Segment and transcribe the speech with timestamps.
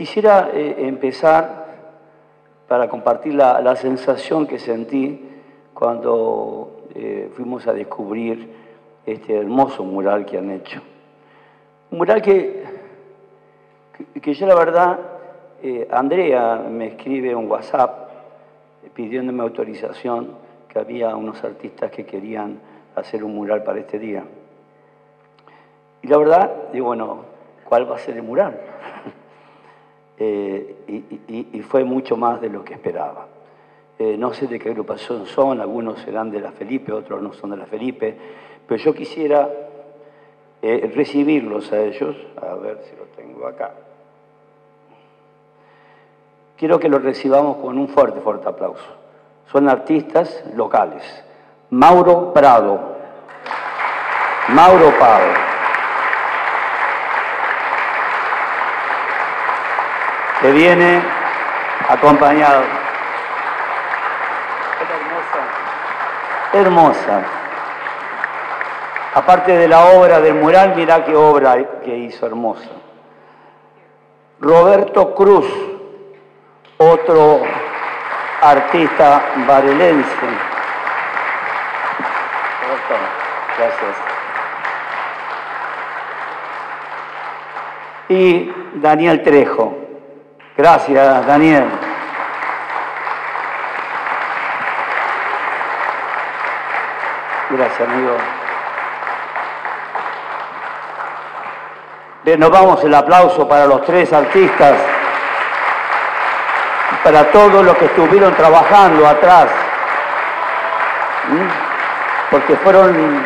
[0.00, 1.66] quisiera eh, empezar
[2.66, 5.28] para compartir la, sensación que sentí
[5.74, 8.48] cuando eh, fuimos a descubrir
[9.04, 10.80] este hermoso mural que han hecho.
[11.90, 12.64] Un mural que,
[14.14, 14.98] que, que yo la verdad,
[15.62, 18.08] eh, Andrea me escribe un WhatsApp
[18.94, 20.30] pidiéndome autorización
[20.66, 22.58] que había unos artistas que querían
[22.96, 24.24] hacer un mural para este día.
[26.00, 27.18] Y la verdad, digo, bueno,
[27.68, 28.69] ¿cuál va a ser el mural?
[30.22, 33.26] Eh, y, fue mucho más de lo que esperaba.
[33.98, 37.50] Eh, no sé de qué agrupación son, algunos serán de la Felipe, otros no son
[37.50, 38.14] de la Felipe,
[38.68, 39.48] pero yo quisiera
[40.60, 43.72] eh, recibirlos a ellos, a ver si lo tengo acá.
[46.58, 48.84] Quiero que los recibamos con un fuerte, fuerte aplauso.
[49.50, 51.02] Son artistas locales.
[51.70, 52.78] Mauro Prado.
[54.50, 55.49] Mauro Prado.
[60.40, 61.02] Que viene
[61.88, 62.62] acompañado.
[64.80, 65.40] hermosa.
[66.52, 67.22] Hermosa.
[69.14, 72.70] Aparte de la obra del mural, mirá qué obra que hizo hermosa.
[74.40, 75.46] Roberto Cruz,
[76.78, 77.42] otro
[78.40, 80.26] artista varelense.
[83.58, 83.96] Gracias.
[88.08, 89.89] Y Daniel Trejo.
[90.60, 91.64] Gracias, Daniel.
[97.48, 98.16] Gracias, amigo.
[102.36, 104.74] Nos vamos el aplauso para los tres artistas,
[107.04, 109.46] para todos los que estuvieron trabajando atrás,
[112.30, 113.24] porque fueron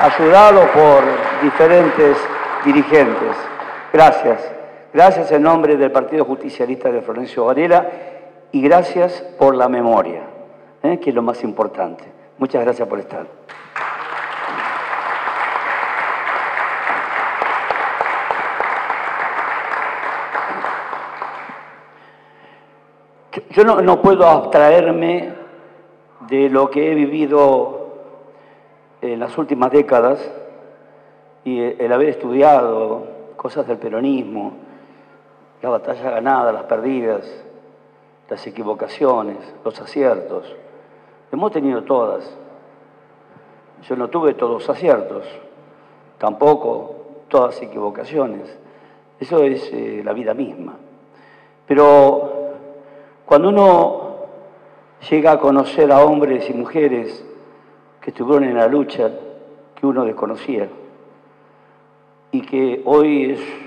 [0.00, 1.04] ayudados por
[1.40, 2.18] diferentes
[2.64, 3.36] dirigentes.
[3.92, 4.53] Gracias.
[4.94, 7.90] Gracias en nombre del Partido Justicialista de Florencio Varela
[8.52, 10.22] y gracias por la memoria,
[10.84, 11.00] ¿eh?
[11.00, 12.04] que es lo más importante.
[12.38, 13.26] Muchas gracias por estar.
[23.50, 25.32] Yo no, no, puedo abstraerme
[26.28, 28.04] de lo que he vivido
[29.02, 30.20] en las últimas décadas
[31.42, 34.63] y el haber estudiado cosas del peronismo,
[35.64, 37.24] la batalla ganada, las perdidas,
[38.28, 40.54] las equivocaciones, los aciertos.
[41.32, 42.36] Hemos tenido todas.
[43.88, 45.24] Yo no tuve todos aciertos,
[46.18, 46.96] tampoco
[47.28, 48.54] todas equivocaciones.
[49.18, 50.74] Eso es eh, la vida misma.
[51.66, 52.50] Pero
[53.24, 54.16] cuando uno
[55.08, 57.24] llega a conocer a hombres y mujeres
[58.02, 59.10] que estuvieron en la lucha
[59.74, 60.68] que uno desconocía
[62.32, 63.63] y que hoy es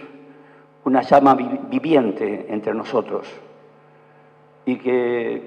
[0.88, 3.28] una llama viviente entre nosotros
[4.66, 5.42] y que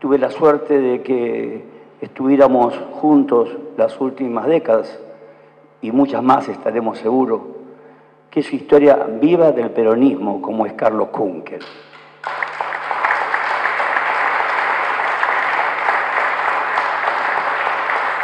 [0.00, 1.64] tuve la suerte de que
[2.00, 4.98] estuviéramos juntos las últimas décadas
[5.82, 7.42] y muchas más estaremos seguros,
[8.28, 11.60] que es su historia viva del peronismo como es Carlos Kunkel.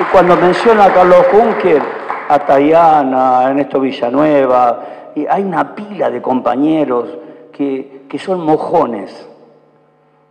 [0.01, 1.98] Y cuando menciona a Carlos Juncker,
[2.29, 4.85] a Tayana, Ernesto Villanueva,
[5.15, 7.09] y hay una pila de compañeros
[7.53, 9.29] que, que son mojones,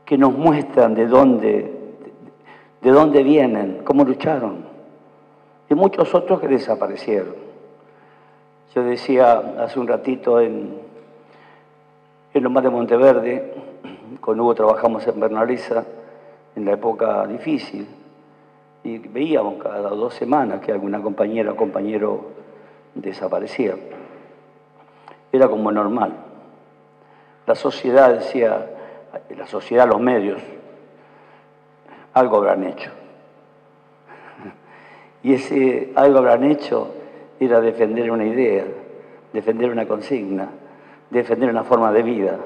[0.05, 1.73] que nos muestran de dónde,
[2.81, 4.65] de dónde vienen, cómo lucharon.
[5.69, 7.35] Y muchos otros que desaparecieron.
[8.73, 10.79] Yo decía hace un ratito en,
[12.33, 13.53] en Lomar de Monteverde,
[14.21, 15.83] con Hugo trabajamos en Bernaliza,
[16.55, 17.87] en la época difícil,
[18.87, 22.27] y veíamos cada dos semanas que alguna compañera o compañero
[22.95, 23.75] desaparecía.
[25.29, 26.13] Era como normal.
[27.45, 28.65] La sociedad decía,
[29.35, 30.41] la sociedad, los medios,
[32.13, 32.91] algo habrán hecho.
[35.23, 36.87] Y ese algo habrán hecho
[37.41, 38.63] era defender una idea,
[39.33, 40.47] defender una consigna,
[41.09, 42.37] defender una forma de vida,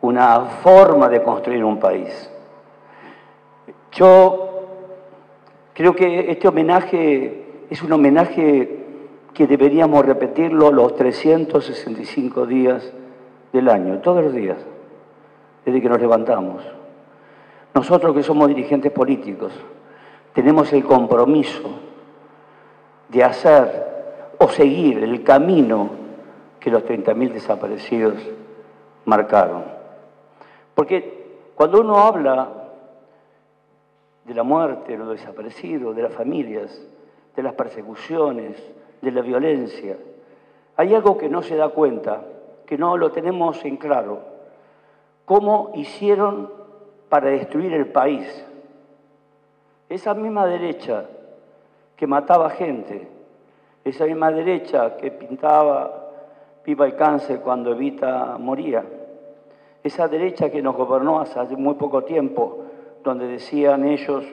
[0.00, 2.28] una forma de construir un país.
[3.92, 4.51] Yo
[5.74, 8.78] Creo que este homenaje es un homenaje
[9.32, 12.92] que deberíamos repetirlo los 365 días
[13.52, 14.58] del año, todos los días,
[15.64, 16.62] desde que nos levantamos.
[17.74, 19.52] Nosotros que somos dirigentes políticos
[20.34, 21.78] tenemos el compromiso
[23.08, 25.90] de hacer o seguir el camino
[26.60, 28.14] que los 30.000 desaparecidos
[29.06, 29.64] marcaron.
[30.74, 32.61] Porque cuando uno habla
[34.24, 36.86] de la muerte, de los desaparecidos, de las familias,
[37.34, 38.56] de las persecuciones,
[39.00, 39.96] de la violencia.
[40.76, 42.22] Hay algo que no se da cuenta,
[42.66, 44.20] que no lo tenemos en claro,
[45.24, 46.50] cómo hicieron
[47.08, 48.46] para destruir el país.
[49.88, 51.04] Esa misma derecha
[51.96, 53.08] que mataba gente,
[53.84, 56.10] esa misma derecha que pintaba
[56.64, 58.84] viva el cáncer cuando Evita moría,
[59.82, 62.64] esa derecha que nos gobernó hace muy poco tiempo,
[63.02, 64.24] donde decían ellos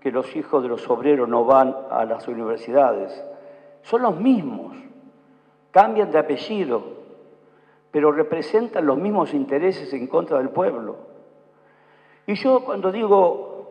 [0.00, 3.24] que los hijos de los obreros no van a las universidades,
[3.82, 4.76] son los mismos,
[5.70, 6.82] cambian de apellido,
[7.90, 10.96] pero representan los mismos intereses en contra del pueblo.
[12.26, 13.66] Y yo cuando digo,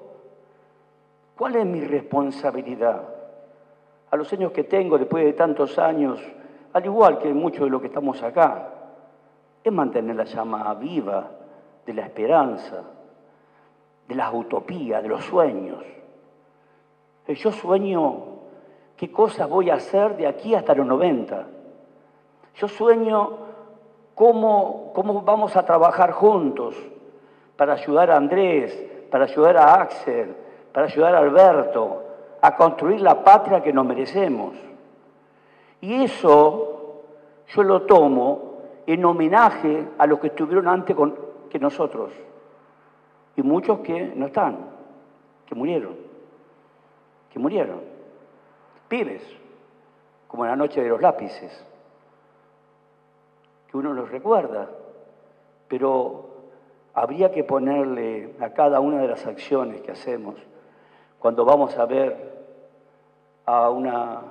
[1.38, 3.02] ¿cuál es mi responsabilidad?
[4.12, 6.20] A los años que tengo, después de tantos años,
[6.74, 8.74] al igual que muchos de los que estamos acá,
[9.64, 11.32] es mantener la llama viva
[11.86, 12.84] de la esperanza,
[14.10, 15.86] de las utopías, de los sueños.
[17.28, 18.24] Yo sueño
[18.98, 21.46] qué cosas voy a hacer de aquí hasta los 90.
[22.56, 23.38] Yo sueño
[24.16, 26.76] cómo, cómo vamos a trabajar juntos
[27.56, 30.36] para ayudar a Andrés, para ayudar a Axel,
[30.74, 32.02] para ayudar a Alberto
[32.42, 34.56] a construir la patria que nos merecemos.
[35.82, 37.04] Y eso
[37.48, 38.58] yo lo tomo
[38.88, 40.98] en homenaje a los que estuvieron antes
[41.52, 42.12] que nosotros
[43.40, 44.58] y muchos que no están,
[45.46, 45.96] que murieron,
[47.32, 47.80] que murieron,
[48.90, 49.22] pibes,
[50.28, 51.66] como en la noche de los lápices,
[53.72, 54.70] que uno los recuerda,
[55.70, 56.50] pero
[56.94, 60.36] habría que ponerle a cada una de las acciones que hacemos
[61.18, 62.46] cuando vamos a ver
[63.46, 64.22] a una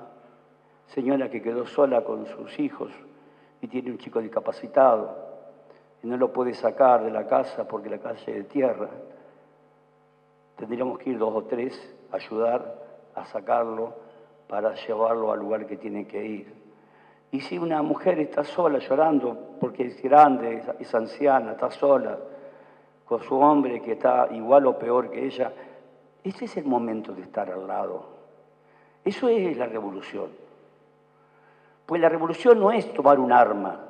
[0.85, 2.91] señora que quedó sola con sus hijos
[3.59, 5.28] y tiene un chico discapacitado
[6.01, 8.89] y no lo puede sacar de la casa porque la casa es de tierra.
[10.55, 13.93] Tendríamos que ir dos o tres a ayudar a sacarlo
[14.47, 16.53] para llevarlo al lugar que tiene que ir.
[17.31, 22.17] Y si una mujer está sola llorando porque es grande, es anciana, está sola,
[23.05, 25.51] con su hombre que está igual o peor que ella,
[26.23, 28.05] ese es el momento de estar al lado.
[29.03, 30.29] Eso es la revolución.
[31.85, 33.88] Pues la revolución no es tomar un arma,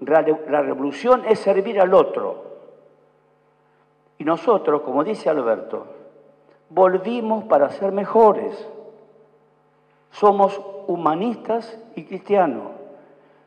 [0.00, 2.44] la revolución es servir al otro.
[4.18, 5.86] Y nosotros, como dice Alberto,
[6.68, 8.68] volvimos para ser mejores.
[10.10, 12.72] Somos humanistas y cristianos.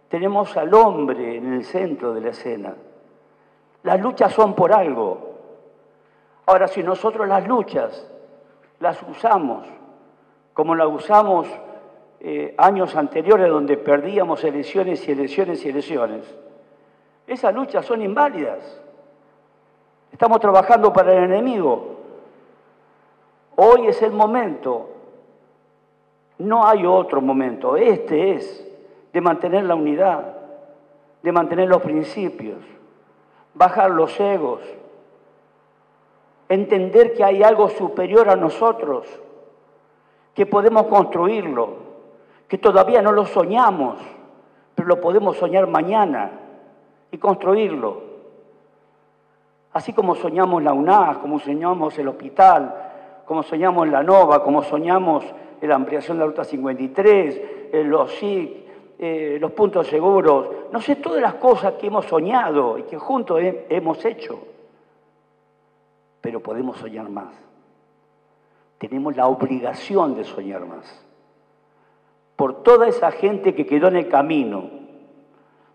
[0.10, 2.76] Tenemos al hombre en el centro de la escena.
[3.84, 5.34] Las luchas son por algo.
[6.46, 8.10] Ahora, si nosotros las luchas
[8.80, 9.66] las usamos
[10.54, 11.48] como las usamos
[12.20, 16.24] eh, años anteriores donde perdíamos elecciones y elecciones y elecciones,
[17.28, 18.80] esas luchas son inválidas.
[20.12, 21.98] Estamos trabajando para el enemigo.
[23.56, 24.90] Hoy es el momento.
[26.40, 27.78] No hay otro momento.
[27.78, 28.68] Este es
[29.14, 30.36] de mantener la unidad,
[31.22, 32.58] de mantener los principios,
[33.54, 34.62] bajar los egos,
[36.50, 39.08] entender que hay algo superior a nosotros,
[40.34, 41.70] que podemos construirlo,
[42.48, 44.00] que todavía no lo soñamos,
[44.76, 46.43] pero lo podemos soñar mañana
[47.14, 48.02] y construirlo.
[49.72, 52.74] Así como soñamos la UNAS, como soñamos el hospital,
[53.26, 55.24] como soñamos la NOVA, como soñamos
[55.62, 58.64] la ampliación de la Ruta 53, eh, los SIC,
[58.98, 63.40] eh, los puntos seguros, no sé, todas las cosas que hemos soñado y que juntos
[63.70, 64.40] hemos hecho.
[66.20, 67.34] Pero podemos soñar más.
[68.80, 71.06] Tenemos la obligación de soñar más.
[72.36, 74.83] Por toda esa gente que quedó en el camino,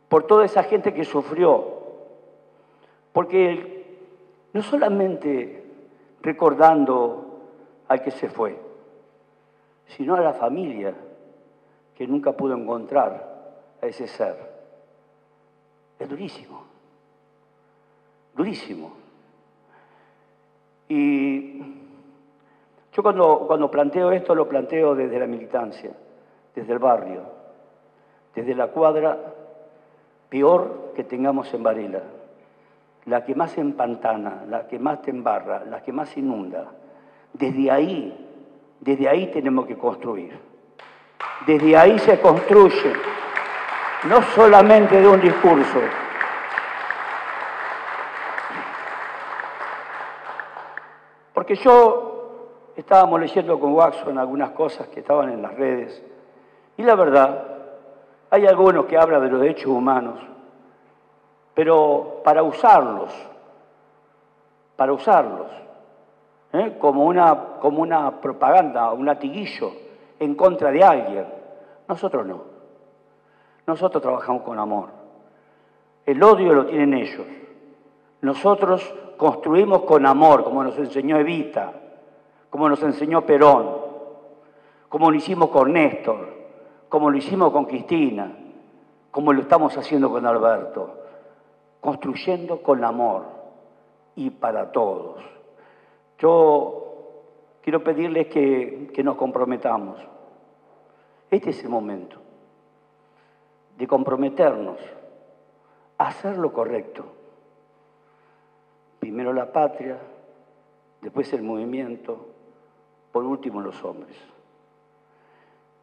[0.09, 1.65] por toda esa gente que sufrió,
[3.13, 3.99] porque
[4.53, 5.65] no solamente
[6.23, 7.41] recordando
[7.89, 8.59] al que se fue,
[9.87, 10.95] sino a la familia
[11.95, 13.39] que nunca pudo encontrar
[13.81, 14.37] a ese ser.
[15.99, 16.63] Es durísimo,
[18.35, 18.93] durísimo.
[20.89, 21.61] Y
[22.93, 25.91] yo cuando, cuando planteo esto lo planteo desde la militancia,
[26.55, 27.23] desde el barrio,
[28.35, 29.35] desde la cuadra
[30.29, 32.03] peor que tengamos en Varela,
[33.07, 36.67] la que más empantana, la que más te embarra, la que más inunda.
[37.33, 38.27] Desde ahí,
[38.81, 40.39] desde ahí tenemos que construir.
[41.47, 42.93] Desde ahí se construye,
[44.09, 45.81] no solamente de un discurso.
[51.33, 56.03] Porque yo estábamos leyendo con Waxon algunas cosas que estaban en las redes
[56.77, 57.58] y la verdad
[58.31, 60.19] hay algunos que hablan de los derechos humanos,
[61.55, 63.11] pero para usarlos,
[64.77, 65.49] para usarlos,
[66.53, 66.77] ¿eh?
[66.79, 69.73] como, una, como una propaganda, un latiguillo
[70.19, 71.27] en contra de alguien.
[71.89, 72.43] Nosotros no.
[73.67, 74.91] Nosotros trabajamos con amor.
[76.07, 77.27] El odio lo tienen ellos.
[78.21, 81.73] Nosotros construimos con amor, como nos enseñó Evita,
[82.51, 83.69] como nos enseñó Perón,
[84.89, 86.38] como lo hicimos con Néstor,
[86.89, 88.33] como lo hicimos con Cristina,
[89.11, 90.95] como lo estamos haciendo con Alberto,
[91.81, 93.27] construyendo con amor
[94.17, 95.23] y para todos.
[96.19, 96.89] Yo
[97.63, 99.99] quiero pedirles que, que nos comprometamos.
[101.31, 102.17] Este es el momento
[103.77, 104.79] de comprometernos
[105.99, 107.05] a hacer lo correcto.
[108.99, 109.99] Primero la patria,
[111.01, 112.27] después el movimiento,
[113.13, 114.17] por último los hombres.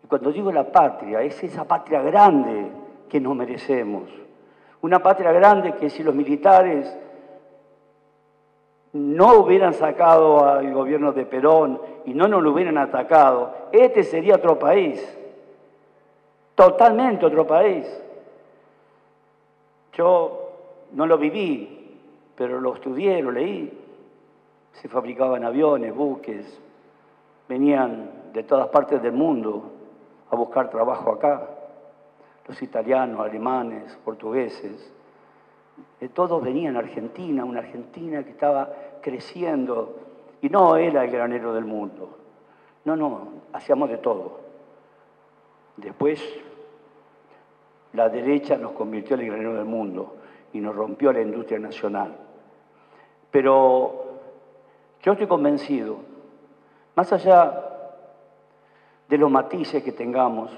[0.05, 2.69] Y cuando digo la patria, es esa patria grande
[3.09, 4.03] que nos merecemos.
[4.83, 6.95] Una patria grande que si los militares
[8.93, 14.35] no hubieran sacado al gobierno de Perón y no nos lo hubieran atacado, este sería
[14.35, 15.03] otro país,
[16.53, 17.87] totalmente otro país.
[19.93, 20.51] Yo
[20.91, 21.97] no lo viví,
[22.35, 23.75] pero lo estudié, lo leí.
[24.73, 26.45] Se fabricaban aviones, buques,
[27.49, 29.71] venían de todas partes del mundo
[30.29, 31.47] a buscar trabajo acá.
[32.47, 34.91] Los italianos, alemanes, portugueses,
[35.99, 38.69] de todos venían a Argentina, una Argentina que estaba
[39.01, 39.99] creciendo
[40.41, 42.17] y no era el granero del mundo.
[42.85, 44.39] No, no, hacíamos de todo.
[45.77, 46.23] Después
[47.93, 50.15] la derecha nos convirtió en el granero del mundo
[50.53, 52.15] y nos rompió la industria nacional.
[53.31, 54.05] Pero
[55.01, 55.97] yo estoy convencido,
[56.95, 57.74] más allá
[59.09, 60.51] de los matices que tengamos,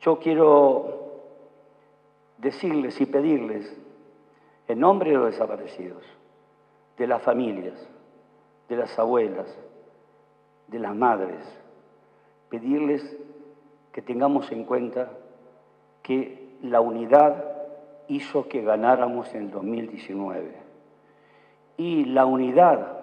[0.00, 1.04] yo quiero
[2.38, 3.74] decirles y pedirles,
[4.68, 6.02] en nombre de los desaparecidos,
[6.96, 7.74] de las familias,
[8.68, 9.46] de las abuelas,
[10.68, 11.44] de las madres,
[12.48, 13.16] pedirles
[13.92, 15.10] que tengamos en cuenta
[16.02, 17.44] que la unidad
[18.08, 20.54] hizo que ganáramos en el 2019.
[21.76, 22.98] Y la unidad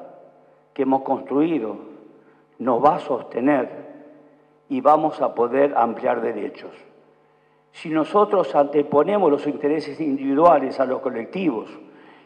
[0.74, 1.91] que hemos construido
[2.62, 3.70] nos va a sostener
[4.70, 6.70] y vamos a poder ampliar derechos.
[7.72, 11.72] Si nosotros anteponemos los intereses individuales a los colectivos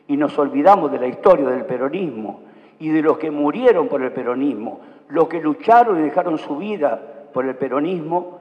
[0.09, 2.41] y nos olvidamos de la historia del peronismo
[2.79, 7.29] y de los que murieron por el peronismo, los que lucharon y dejaron su vida
[7.31, 8.39] por el peronismo,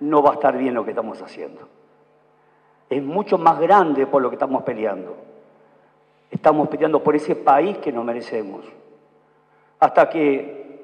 [0.00, 1.68] no va a estar bien lo que estamos haciendo.
[2.90, 5.16] Es mucho más grande por lo que estamos peleando.
[6.32, 8.64] Estamos peleando por ese país que nos merecemos.
[9.84, 10.80] Hasta que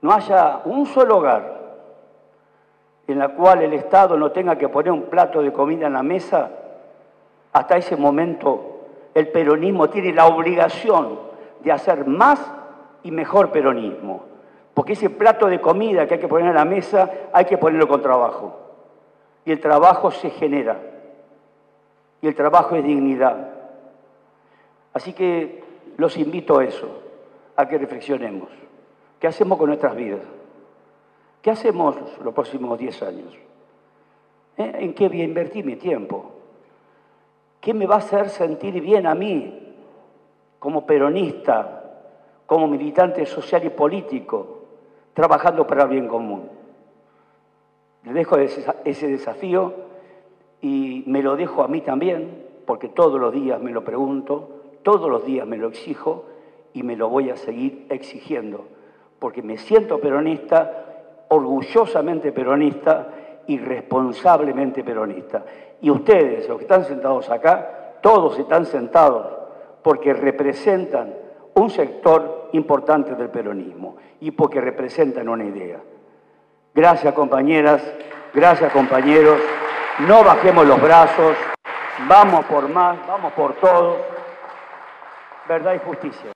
[0.00, 1.56] no haya un solo hogar
[3.06, 6.02] en la cual el Estado no tenga que poner un plato de comida en la
[6.02, 6.50] mesa,
[7.52, 8.80] hasta ese momento
[9.14, 11.16] el peronismo tiene la obligación
[11.62, 12.44] de hacer más
[13.04, 14.24] y mejor peronismo.
[14.74, 17.86] Porque ese plato de comida que hay que poner en la mesa hay que ponerlo
[17.86, 18.58] con trabajo.
[19.44, 20.76] Y el trabajo se genera.
[22.20, 23.48] Y el trabajo es dignidad.
[24.92, 25.62] Así que
[25.96, 27.05] los invito a eso,
[27.56, 28.48] a que reflexionemos.
[29.18, 30.20] ¿Qué hacemos con nuestras vidas?
[31.40, 33.34] ¿Qué hacemos los próximos 10 años?
[34.56, 34.72] ¿Eh?
[34.80, 36.32] ¿En qué voy a invertir mi tiempo?
[37.60, 39.74] ¿Qué me va a hacer sentir bien a mí
[40.58, 41.84] como peronista,
[42.46, 44.64] como militante social y político,
[45.14, 46.48] trabajando para el bien común?
[48.04, 49.72] Le dejo ese desafío
[50.60, 54.50] y me lo dejo a mí también, porque todos los días me lo pregunto,
[54.82, 56.24] todos los días me lo exijo
[56.76, 58.68] y me lo voy a seguir exigiendo,
[59.18, 63.08] porque me siento peronista orgullosamente peronista
[63.46, 65.42] y responsablemente peronista.
[65.80, 69.26] Y ustedes, los que están sentados acá, todos están sentados
[69.82, 71.14] porque representan
[71.54, 75.80] un sector importante del peronismo y porque representan una idea.
[76.74, 77.82] Gracias compañeras,
[78.34, 79.40] gracias compañeros,
[80.00, 81.36] no bajemos los brazos,
[82.06, 83.96] vamos por más, vamos por todos,
[85.48, 86.35] verdad y justicia.